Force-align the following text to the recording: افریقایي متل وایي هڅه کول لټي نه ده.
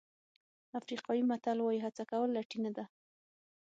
افریقایي 0.79 1.21
متل 1.29 1.57
وایي 1.61 1.79
هڅه 1.85 2.03
کول 2.11 2.29
لټي 2.37 2.59
نه 2.65 2.71
ده. 2.77 2.85